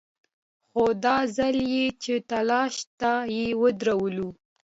[0.71, 1.57] خو دا ځل
[2.03, 4.27] چې تلاشۍ ته يې ودرولو.